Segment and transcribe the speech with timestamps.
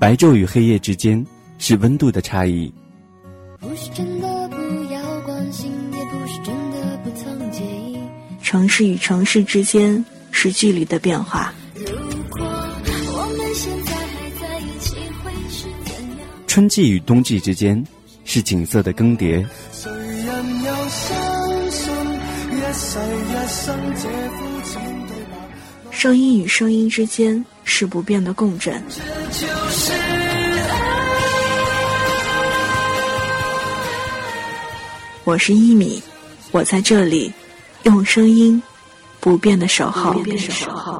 [0.00, 1.22] 白昼与黑夜之间
[1.58, 2.72] 是温度的差异。
[3.58, 4.56] 不是真的不
[4.90, 7.98] 要关心，也不是真的不曾介意。
[8.42, 11.52] 城市与城市之间是距离的变化。
[11.74, 11.84] 如
[12.30, 16.26] 果我们现在还在一起，会是怎样？
[16.46, 17.84] 春季与冬季之间
[18.24, 19.46] 是景色的更迭。
[19.70, 21.92] 谁人又相信
[22.48, 25.90] 一世一生这肤浅对白？
[25.90, 28.82] 声音与声音之间是不变的共振。
[35.30, 36.02] 我是一米，
[36.50, 37.32] 我在这里，
[37.84, 38.60] 用声音
[39.20, 40.12] 不变的守候，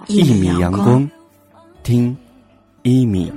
[0.07, 1.11] 一米阳光，
[1.83, 2.17] 听
[2.83, 3.33] 一米。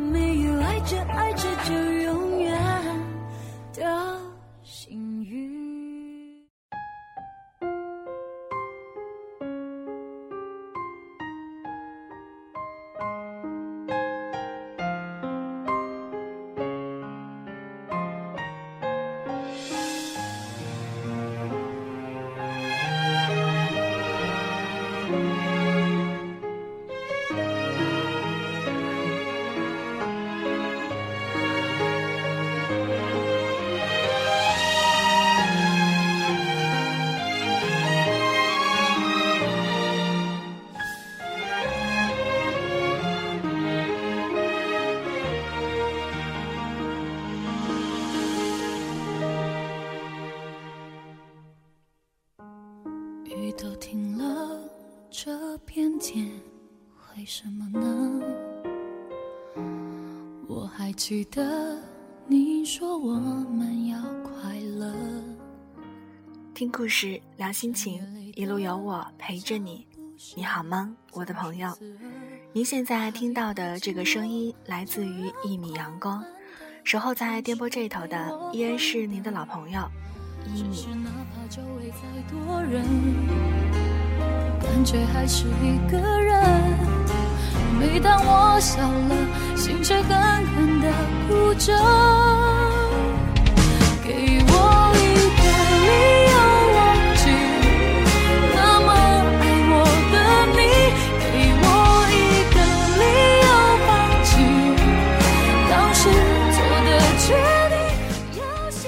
[61.05, 61.77] 记得
[62.27, 64.95] 你说我们要快乐。
[66.53, 68.01] 听故事，聊心情，
[68.37, 69.85] 一路有我陪着你。
[70.33, 71.77] 你好吗，我的朋友？
[72.53, 76.23] 您现在听到的这个声音来自于一米阳光，
[76.85, 79.81] 守候在电波这头的依然是您的老朋友
[80.55, 80.87] 一米。
[81.03, 82.81] 哪怕周围再多人，
[84.61, 87.02] 感觉还是一个人。
[87.83, 89.14] 每当我笑了，
[89.58, 90.88] 心却狠狠的
[91.27, 91.67] 哭着。
[94.02, 94.52] 给我
[94.95, 94.99] 一
[95.36, 95.44] 个
[95.83, 95.92] 理
[96.32, 96.33] 由
[96.77, 96.80] 忘
[97.20, 97.22] 记，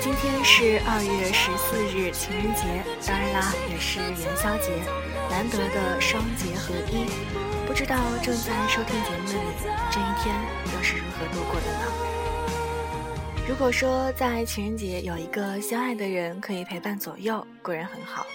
[0.02, 2.62] 今天是二月十四日情人节，
[3.06, 4.72] 当然啦，也是元宵节，
[5.30, 6.94] 难得的双节合一。
[7.86, 9.40] 不知道正在收听节目的你，
[9.92, 10.36] 这一天
[10.74, 11.86] 又是如何度过的呢？
[13.48, 18.26] 如果说在情人节有一个相爱的人可以陪伴左右，固然很好。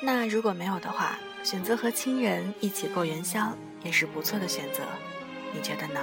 [0.00, 4.80] 那如果没有的话，选择和亲人一起过元宵也是不错的选择，
[5.52, 6.00] 你觉得呢？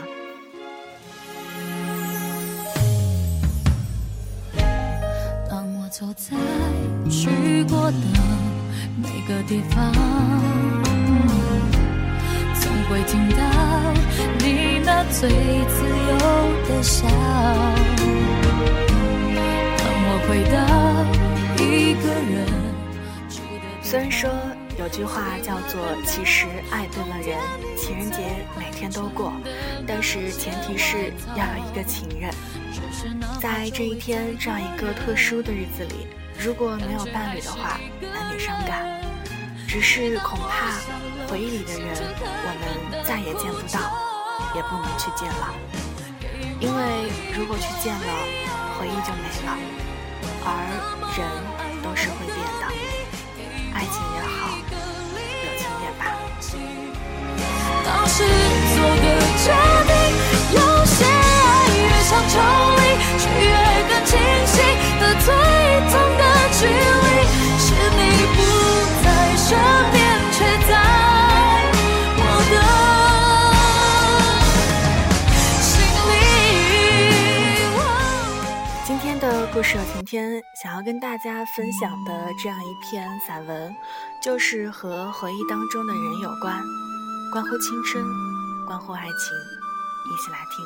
[5.50, 6.38] 当我走在
[7.10, 7.98] 去过的
[9.02, 9.92] 每个地方，
[12.90, 13.38] 会听到
[14.40, 16.18] 你那最自由
[16.68, 17.08] 的笑。
[19.78, 20.56] 当我回到
[21.64, 22.46] 一个人
[23.30, 24.30] 住的虽然说
[24.80, 27.38] 有句话叫做“其实爱对了人，
[27.78, 28.18] 情人节
[28.58, 29.32] 每天都过”，
[29.88, 32.34] 但是前提是要有一个情人。
[33.40, 36.08] 在这一天这样一个特殊的日子里，
[36.40, 39.02] 如果没有伴侣的话，难免伤感。
[39.68, 40.74] 只是恐怕
[41.34, 43.80] 回忆里的人，我们再也见不到，
[44.54, 45.50] 也不能去见了。
[46.60, 48.06] 因为如果去见了，
[48.78, 49.58] 回忆就没了，
[50.46, 50.48] 而
[51.18, 51.26] 人
[51.82, 52.70] 都是会变的，
[53.74, 54.62] 爱情也好，
[55.42, 56.14] 友情也罢。
[57.84, 58.22] 当时
[58.70, 59.50] 做的决
[59.90, 59.92] 定，
[60.54, 62.38] 有些爱越想抽
[62.78, 62.83] 离，
[79.64, 83.74] 是，我今天想要跟大家分享的这样一篇散文，
[84.22, 86.62] 就是和回忆当中的人有关，
[87.32, 88.04] 关乎青春，
[88.68, 89.14] 关乎爱情，
[90.12, 90.66] 一起来听。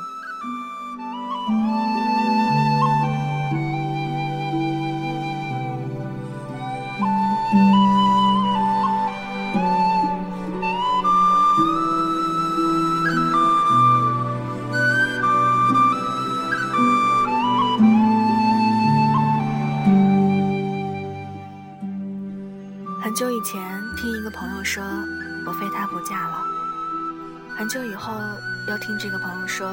[28.78, 29.68] 听这个朋友说，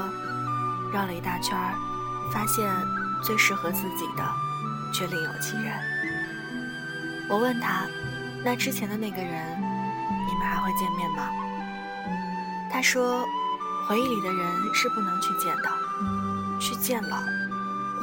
[0.93, 1.75] 绕了一大圈儿，
[2.33, 2.69] 发现
[3.23, 4.25] 最适合自己的
[4.93, 5.73] 却另有其人。
[7.29, 7.87] 我问他
[8.45, 11.29] ：“那之前的那个人，你们还会见面吗？”
[12.71, 13.25] 他说
[13.89, 15.71] ：“回忆里的人是不能去见的，
[16.61, 17.17] 去见了，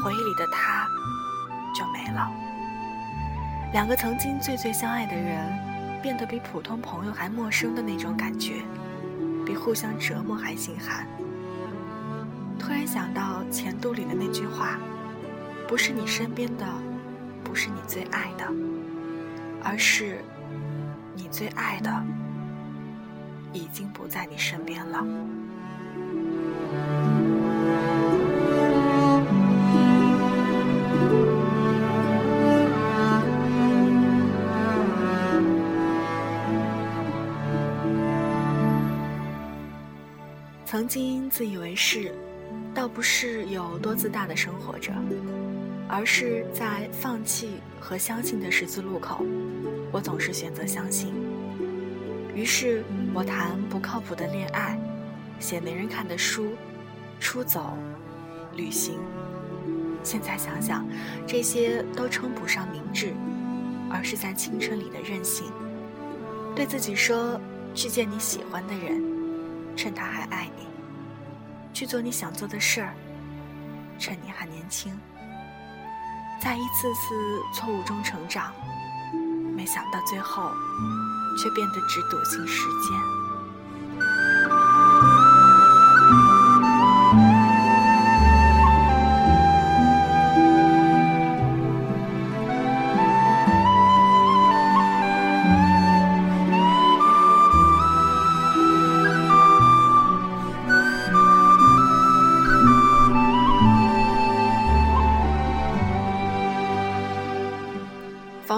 [0.04, 0.88] 回忆里的他
[1.76, 2.30] 就没了。
[3.74, 8.64] 两个曾经最最相爱的人，变得比普通朋友还陌生的那种感觉，
[9.46, 11.08] 比互相折磨还心寒。”
[12.60, 14.80] 突然想到前度里的那句话
[15.68, 16.66] ：“不是你身边的，
[17.44, 18.46] 不是你最爱的，
[19.64, 20.24] 而是
[21.16, 22.04] 你最爱的
[23.52, 25.06] 已经不在你身边了。”
[40.82, 42.12] 曾经自以为是。
[42.74, 44.92] 倒不是有多自大的生活着，
[45.88, 49.24] 而是在放弃和相信的十字路口，
[49.92, 51.14] 我总是选择相信。
[52.34, 52.84] 于是
[53.14, 54.76] 我谈不靠谱的恋爱，
[55.40, 56.48] 写没人看的书，
[57.20, 57.78] 出走，
[58.56, 58.96] 旅行。
[60.02, 60.84] 现在想想，
[61.28, 63.14] 这些都称不上明智，
[63.88, 65.46] 而是在青春里的任性。
[66.56, 67.40] 对自己说，
[67.76, 69.00] 去见你喜欢的人，
[69.76, 70.71] 趁他还爱你。
[71.74, 72.94] 去做你想做的事儿，
[73.98, 74.98] 趁你还年轻，
[76.42, 78.54] 在一次次错误中成长，
[79.56, 80.52] 没想到最后
[81.42, 83.21] 却变得只笃信时间。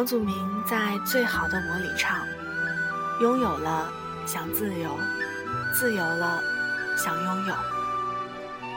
[0.03, 0.35] 房祖名
[0.65, 2.27] 在《最好的我》里唱
[3.23, 3.89] ：“拥有了
[4.25, 4.99] 想自由，
[5.73, 6.41] 自由了
[6.97, 7.55] 想拥有。”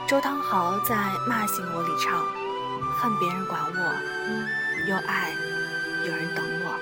[0.07, 0.95] 周汤豪在
[1.27, 2.23] 《骂醒我》里唱
[2.97, 5.33] ：“恨别人管我，又爱
[6.05, 6.79] 有人等我。”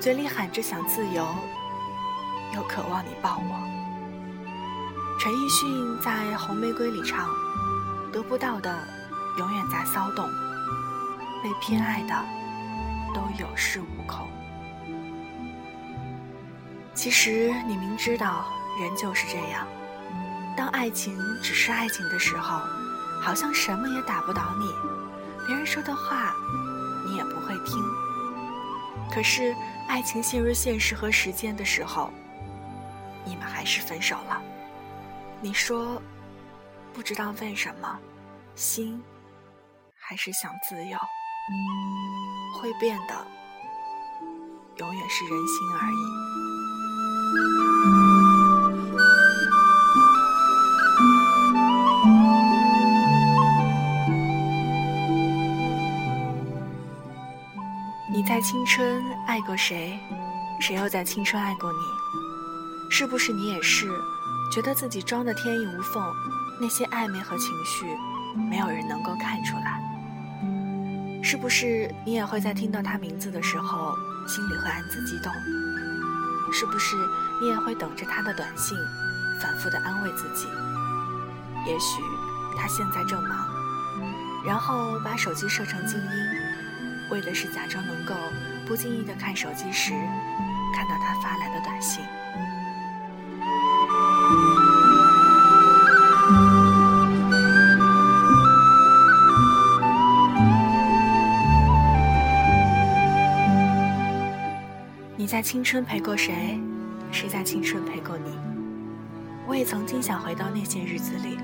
[0.00, 1.28] 嘴里喊着想自由，
[2.54, 3.60] 又渴望你抱我。
[5.20, 7.28] 陈奕迅在《红玫瑰》里唱
[8.10, 8.74] ：“得不到的
[9.36, 10.26] 永远在骚动，
[11.42, 12.14] 被偏爱的。”
[13.14, 14.28] 都有恃无恐。
[16.94, 18.46] 其实你明知道
[18.80, 19.66] 人就是这样，
[20.56, 22.60] 当爱情只是爱情的时候，
[23.22, 24.66] 好像什么也打不倒你，
[25.46, 26.34] 别人说的话
[27.06, 27.82] 你也不会听。
[29.10, 29.54] 可是
[29.88, 32.10] 爱情陷入现实和时间的时候，
[33.24, 34.40] 你们还是分手了。
[35.40, 36.00] 你说，
[36.92, 37.98] 不知道为什么，
[38.54, 39.02] 心
[39.98, 40.98] 还是想自由。
[42.60, 43.26] 会变的，
[44.76, 45.94] 永远是人心而已。
[58.12, 59.98] 你在青春爱过谁？
[60.60, 61.78] 谁又在青春爱过你？
[62.90, 63.88] 是不是你也是
[64.52, 66.04] 觉得自己装的天衣无缝？
[66.60, 67.86] 那些暧昧和情绪，
[68.50, 69.79] 没有人能够看出来。
[71.30, 73.94] 是不是你也会在听到他名字的时候，
[74.26, 75.32] 心里会暗自激动？
[76.52, 76.96] 是不是
[77.40, 78.76] 你也会等着他的短信，
[79.40, 80.48] 反复的安慰自己？
[81.68, 82.02] 也许
[82.58, 83.46] 他现在正忙，
[84.44, 86.06] 然后把手机设成静音，
[87.12, 88.12] 为的是假装能够
[88.66, 89.92] 不经意的看手机时，
[90.74, 92.04] 看到他发来的短信。
[105.40, 106.60] 在青春陪过谁？
[107.10, 108.38] 谁在青春陪过你？
[109.48, 111.38] 我也曾经想回到那些日子里，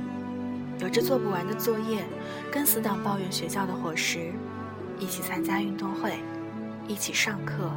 [0.78, 2.04] 有着做不完的作业，
[2.52, 4.34] 跟死党抱怨学校的伙食，
[4.98, 6.18] 一起参加运动会，
[6.86, 7.72] 一起上课，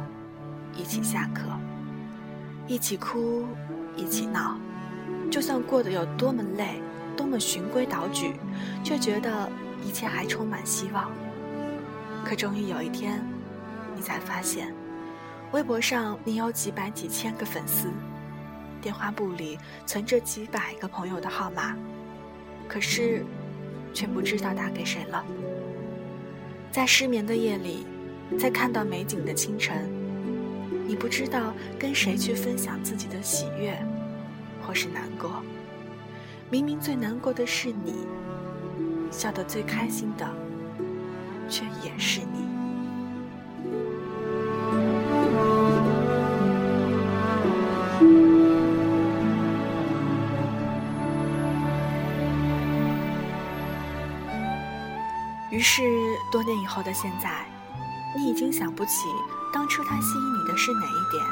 [0.76, 1.40] 一起下课，
[2.66, 3.46] 一起哭，
[3.96, 4.58] 一起闹。
[5.30, 6.82] 就算过得有多么累，
[7.16, 8.34] 多么循规蹈矩，
[8.84, 9.50] 却觉得
[9.82, 11.10] 一切还充满希望。
[12.22, 13.24] 可终于有一天，
[13.96, 14.70] 你才发现。
[15.52, 17.88] 微博上你有几百几千个粉丝，
[18.80, 21.76] 电话簿里存着几百个朋友的号码，
[22.68, 23.24] 可是
[23.92, 25.24] 却不知道打给谁了。
[26.70, 27.84] 在失眠的夜里，
[28.38, 29.90] 在看到美景的清晨，
[30.86, 33.76] 你不知道跟谁去分享自己的喜悦，
[34.64, 35.42] 或是难过。
[36.48, 38.06] 明明最难过的是你，
[39.10, 40.32] 笑得最开心的，
[41.48, 42.49] 却也是你。
[56.50, 57.46] 多年以后的现在，
[58.16, 59.06] 你已经想不起
[59.52, 61.24] 当初他吸引你的是哪一点，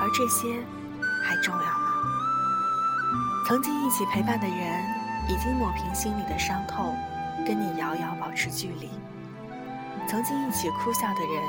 [0.00, 0.64] 而这些
[1.22, 1.92] 还重要吗？
[3.46, 4.82] 曾经一起陪伴的人，
[5.28, 6.96] 已经抹平心里的伤痛，
[7.46, 8.88] 跟你遥遥保持距离；
[10.08, 11.44] 曾经一起哭笑的人，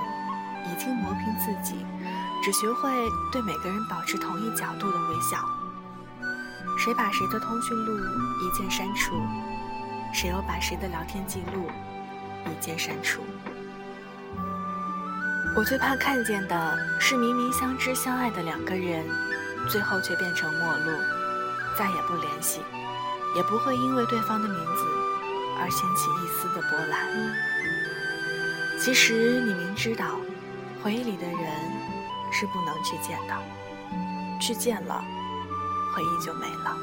[0.69, 1.85] 已经磨平自己，
[2.43, 2.91] 只学会
[3.31, 5.37] 对每个人保持同一角度的微笑。
[6.77, 7.97] 谁把谁的通讯录
[8.41, 9.15] 一键删除？
[10.11, 11.69] 谁又把谁的聊天记录
[12.45, 13.21] 一键删除？
[15.55, 19.05] 我最怕看见的是明明相知相爱的两个人，
[19.67, 20.91] 最后却变成陌路，
[21.77, 22.61] 再也不联系，
[23.35, 24.85] 也不会因为对方的名字
[25.59, 27.07] 而掀起一丝的波澜。
[28.79, 30.17] 其实你明知道，
[30.81, 31.37] 回忆里的人
[32.31, 33.37] 是不能去见的，
[34.39, 35.03] 去见了，
[35.93, 36.77] 回忆就没了。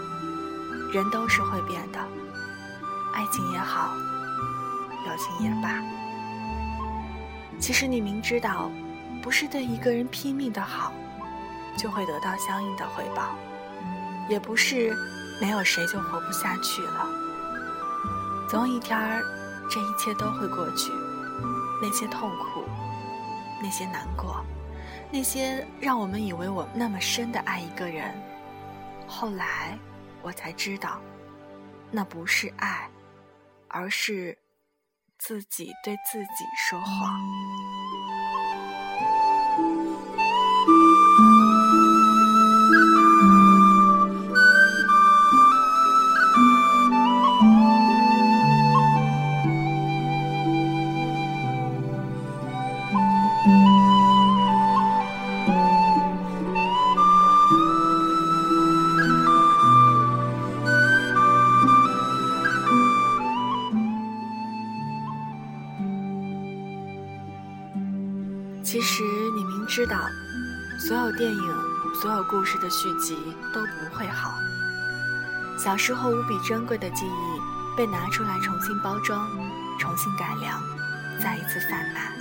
[0.92, 1.98] 人都是会变的。
[3.14, 3.96] 爱情也好，
[5.08, 5.82] 友情也罢，
[7.58, 8.70] 其实你明知道，
[9.22, 10.92] 不是对一个人拼命的好，
[11.78, 13.34] 就会得到相应的回报，
[14.28, 14.94] 也不是
[15.40, 17.06] 没有谁就活不下去了。
[18.50, 19.22] 总有一天儿，
[19.70, 20.92] 这一切都会过去，
[21.80, 22.64] 那些痛苦，
[23.62, 24.44] 那些难过，
[25.10, 28.14] 那些让我们以为我那么深的爱一个人，
[29.06, 29.78] 后来
[30.20, 31.00] 我才知道，
[31.90, 32.86] 那不是爱。
[33.70, 34.34] 而是
[35.18, 37.20] 自己对自己说谎。
[72.68, 73.16] 的续集
[73.54, 74.34] 都不会好。
[75.58, 77.40] 小时候无比珍贵的记忆
[77.74, 79.26] 被拿出来重新包装、
[79.78, 80.62] 重新改良，
[81.18, 82.12] 再一次贩卖，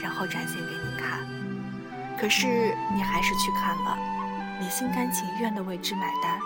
[0.00, 1.18] 然后展现给你看。
[2.16, 2.46] 可是
[2.94, 3.98] 你还是去看了，
[4.60, 6.38] 你心甘情愿的为之买单，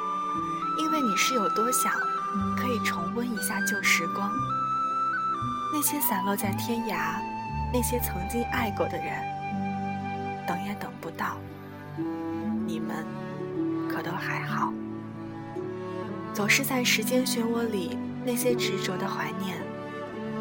[0.79, 1.93] 因为你是有多想
[2.57, 4.33] 可以重温一下旧时光，
[5.75, 7.21] 那些散落在天涯。
[7.71, 9.07] 那些曾经爱过的人，
[10.47, 11.37] 等也等不到。
[12.65, 13.05] 你们
[13.97, 14.75] 可都还好？
[16.35, 19.57] 总是在时间漩涡里，那些执着的怀念，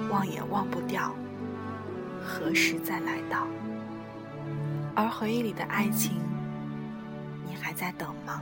[0.09, 1.15] 忘也忘不掉。
[2.21, 3.47] 何时再来到？
[4.93, 6.19] 而回忆里的爱情，
[7.47, 8.41] 你还在等吗？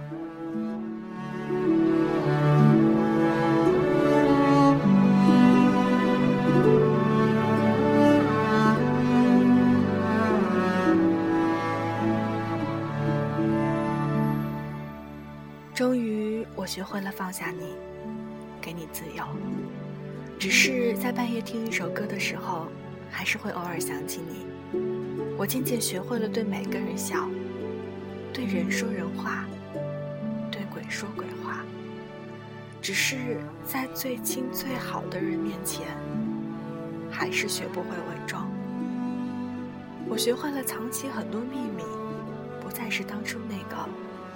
[16.74, 17.76] 学会了放下你，
[18.60, 19.24] 给你自由。
[20.40, 22.68] 只是在半夜听一首歌的时候，
[23.12, 24.48] 还是会偶尔想起你。
[25.38, 27.30] 我渐渐学会了对每个人笑，
[28.34, 29.46] 对人说人话，
[30.50, 31.64] 对鬼说鬼话。
[32.82, 35.86] 只是在最亲最好的人面前，
[37.12, 38.50] 还是学不会伪装。
[40.10, 41.84] 我学会了藏起很多秘密，
[42.64, 43.88] 不再是当初那个。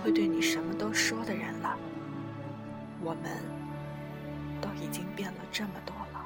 [0.04, 1.76] 会对你什么都说的人了，
[3.08, 3.32] 我们
[4.60, 6.26] 都已经变了这么多了。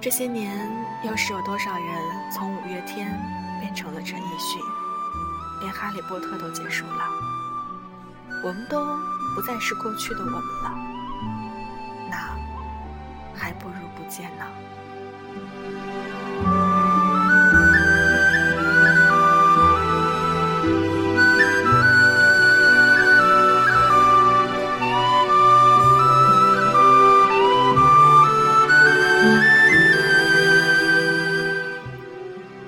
[0.00, 0.56] 这些年，
[1.04, 1.84] 又是有多少人
[2.32, 3.20] 从五月天
[3.60, 4.62] 变成了陈奕迅？
[5.60, 7.04] 连《哈利波特》都结束了，
[8.44, 8.78] 我们都
[9.40, 10.70] 不再是过去的我们了，
[12.10, 12.36] 那
[13.34, 14.44] 还不如不见呢。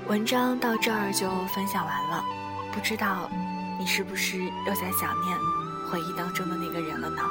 [0.07, 2.25] 文章到这儿就分享完了。
[2.73, 3.29] 不知道
[3.79, 5.37] 你是不是又在想念
[5.93, 7.23] 回忆当中的那个人了呢？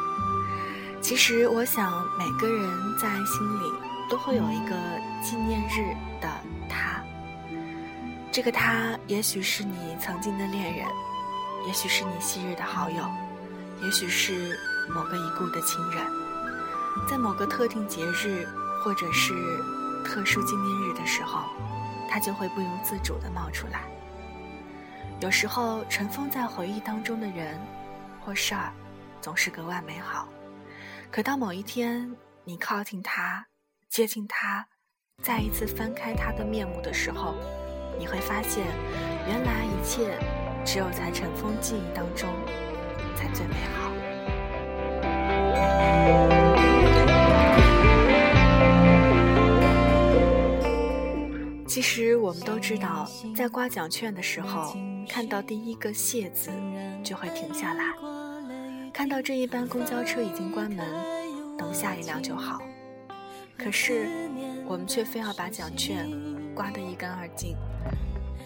[1.01, 3.73] 其实，我想每个人在心里
[4.07, 4.75] 都会有一个
[5.23, 6.29] 纪念日的
[6.69, 7.01] 他。
[8.31, 10.85] 这个他，也许是你曾经的恋人，
[11.65, 13.03] 也许是你昔日的好友，
[13.81, 14.55] 也许是
[14.93, 16.05] 某个已故的亲人。
[17.09, 18.47] 在某个特定节日，
[18.83, 19.33] 或者是
[20.05, 21.39] 特殊纪念日的时候，
[22.07, 23.81] 他就会不由自主地冒出来。
[25.19, 27.59] 有时候，尘封在回忆当中的人
[28.23, 28.71] 或事儿，
[29.19, 30.27] 总是格外美好。
[31.11, 33.45] 可当某一天，你靠近他，
[33.89, 34.67] 接近他，
[35.23, 37.35] 再一次翻开他的面目的时候，
[37.99, 38.65] 你会发现，
[39.27, 40.17] 原来一切
[40.63, 42.29] 只有在尘封记忆当中，
[43.15, 43.91] 才最美好。
[51.67, 54.75] 其实我们都知道，在刮奖券的时候，
[55.09, 56.51] 看到第一个“谢”字，
[57.03, 57.85] 就会停下来；
[59.01, 60.85] 看到这一班公交车已经关门，
[61.57, 62.61] 等下一辆就好。
[63.57, 64.29] 可是，
[64.67, 66.07] 我们却非要把奖券
[66.53, 67.57] 刮得一干二净，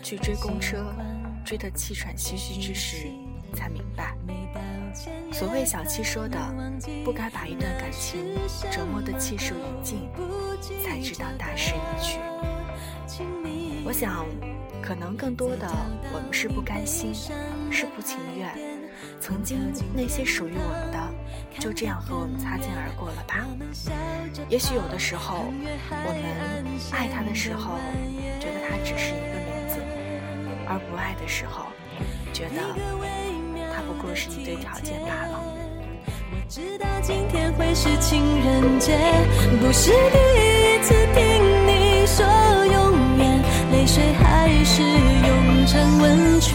[0.01, 0.95] 去追公车，
[1.45, 3.07] 追得气喘吁吁之时，
[3.53, 4.15] 才明白，
[5.33, 6.39] 所谓小七说的，
[7.03, 8.24] 不该把一段感情
[8.71, 10.07] 折磨得气数已尽，
[10.81, 12.17] 才知道大势已去。
[13.83, 14.25] 我想，
[14.81, 15.69] 可能更多的
[16.13, 17.13] 我们是不甘心，
[17.69, 18.75] 是不情愿。
[19.19, 20.97] 曾经那些属于我们的，
[21.59, 23.45] 就这样和我们擦肩而过了吧。
[24.50, 25.45] 也许有的时候，
[25.89, 27.79] 我们爱他的时候，
[28.39, 29.79] 觉得他只是一个名字；
[30.67, 31.65] 而不爱的时候，
[32.33, 32.62] 觉得
[33.74, 35.41] 他不过是一堆条件罢了。
[36.31, 38.97] 我知道今天会是情人节，
[39.59, 41.24] 不是第一次听
[41.67, 42.25] 你说
[42.65, 43.24] 永远。
[43.71, 46.53] 泪水还是涌成温泉，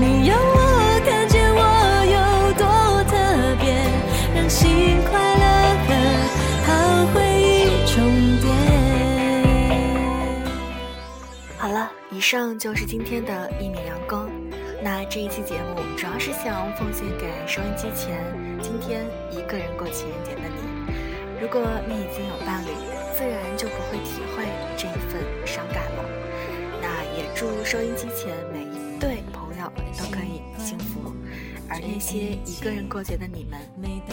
[0.00, 1.60] 你要我看见我
[2.06, 2.62] 有多
[3.04, 3.12] 特
[3.60, 3.74] 别，
[4.34, 5.44] 让心快乐
[6.64, 6.68] 和
[7.12, 7.46] 回忆
[7.86, 7.96] 重。
[11.58, 14.30] 好了，以上就是今天的一米阳光。
[14.80, 18.24] 那这一期节目主要是想奉献给收音机前
[18.62, 20.94] 今天一个人过情人节的你。
[21.42, 22.70] 如果你已经有伴侣，
[23.12, 24.44] 自然就不会体会
[24.76, 26.04] 这一份伤感了。
[26.80, 29.22] 那也祝收音机前每一对
[29.96, 31.14] 都可以幸福。
[31.70, 33.60] 而那些一个人过节的你们，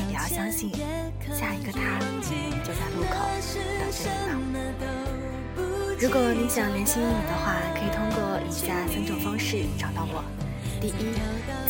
[0.09, 0.71] 也要相信，
[1.31, 1.99] 下一个他
[2.63, 3.15] 就在路口
[3.79, 4.59] 等着你呢。
[5.97, 10.21] 如果你想联系我的话，可以通过以下三种方式找到我。
[10.81, 11.15] 第一，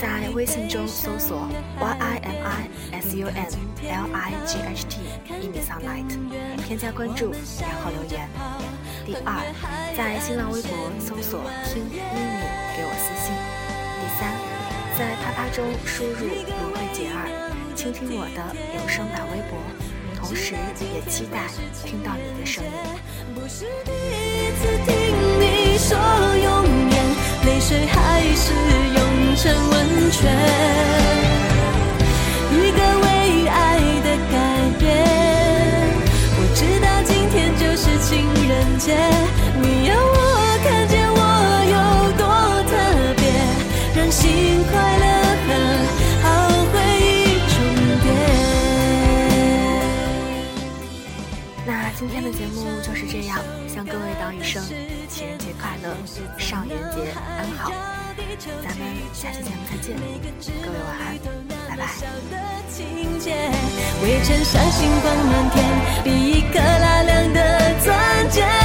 [0.02, 1.48] 在微信中搜索
[1.80, 2.68] Y I M I
[3.00, 3.46] S U N
[3.88, 5.02] L I G H T
[5.40, 6.10] 一米 sunlight，
[6.66, 8.28] 添加关注，然后留言。
[9.06, 9.46] 第二，
[9.96, 12.00] 在新浪微博搜索听一米
[12.76, 13.55] 给我私信。
[14.98, 17.28] 在啪啪中输入芦荟姐儿，
[17.76, 18.40] 倾听我的
[18.80, 19.60] 有声版微博，
[20.16, 21.48] 同时也期待
[21.84, 22.72] 听到你的声音。
[23.36, 24.94] 不是第一次听
[25.42, 26.96] 你说永远，
[27.46, 28.54] 泪水还是
[28.96, 29.06] 涌。
[29.36, 30.32] 成温泉，
[32.50, 34.34] 一个为爱的改
[34.80, 34.82] 变。
[36.38, 38.96] 我知道今天就是情人节，
[53.16, 54.62] 这样，向各位道一声
[55.08, 55.96] 情人节快乐，
[56.38, 57.72] 上元节安好。
[58.62, 59.96] 咱们下期节目再见，
[60.62, 61.18] 各位晚安，
[61.70, 61.88] 拜拜。
[64.04, 65.64] 围成闪星光满天，
[66.04, 68.65] 比一颗拉亮的钻戒。